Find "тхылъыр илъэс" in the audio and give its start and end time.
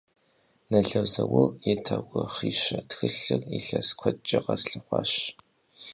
2.89-3.89